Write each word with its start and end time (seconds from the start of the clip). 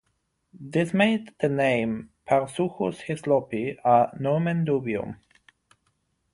This 0.59 0.95
made 0.95 1.29
the 1.41 1.47
name 1.47 2.09
"Parasuchus 2.27 3.03
hislopi" 3.03 3.77
a 3.85 4.09
"nomen 4.19 4.65
dubium". 4.65 5.17